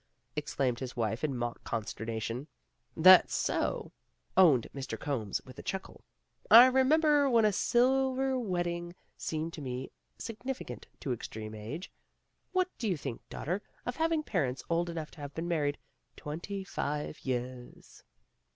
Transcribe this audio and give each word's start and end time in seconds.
exclaimed 0.35 0.79
his 0.79 0.97
wife 0.97 1.23
in 1.23 1.37
mock 1.37 1.63
consternation. 1.63 2.47
"That's 2.97 3.35
so," 3.35 3.91
owned 4.35 4.67
Mr. 4.73 4.99
Combs 4.99 5.39
with 5.45 5.59
a 5.59 5.61
chuckle. 5.61 6.03
"I 6.49 6.65
remember 6.65 7.29
when 7.29 7.45
a 7.45 7.53
silver 7.53 8.35
wedding 8.39 8.95
seemed 9.15 9.53
to 9.53 9.61
me 9.61 9.91
significant 10.17 10.87
of 11.05 11.13
extreme 11.13 11.53
age. 11.53 11.91
What 12.51 12.71
do 12.79 12.87
you 12.89 12.97
think, 12.97 13.21
daughter, 13.29 13.61
of 13.85 13.97
having 13.97 14.23
parents 14.23 14.63
old 14.71 14.89
enough 14.89 15.11
to 15.11 15.21
have 15.21 15.35
been 15.35 15.47
married 15.47 15.77
twenty 16.15 16.63
five 16.63 17.23
years?" 17.23 18.03